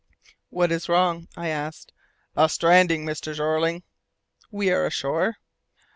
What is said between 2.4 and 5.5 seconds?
stranding, Mr. Jeorling." "We are ashore!"